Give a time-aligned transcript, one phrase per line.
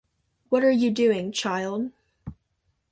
[0.49, 1.91] What are you doing, child?